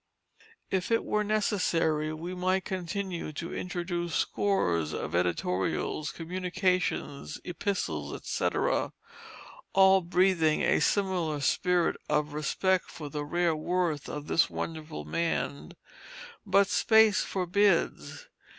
If 0.71 0.89
it 0.89 1.05
were 1.05 1.23
necessary 1.23 2.11
we 2.11 2.33
might 2.33 2.65
continue 2.65 3.31
to 3.33 3.53
introduce 3.53 4.15
scores 4.15 4.93
of 4.93 5.13
editorials, 5.13 6.09
communications, 6.11 7.39
epistles, 7.45 8.11
etc., 8.15 8.93
all 9.73 10.01
breathing 10.01 10.63
a 10.63 10.79
similar 10.81 11.39
spirit 11.39 11.97
of 12.09 12.33
respect 12.33 12.85
for 12.89 13.09
the 13.09 13.23
rare 13.23 13.55
worth 13.55 14.09
of 14.09 14.25
this 14.25 14.49
wonderful 14.49 15.05
man, 15.05 15.73
but 16.47 16.67
space 16.67 17.21
forbids. 17.21 18.27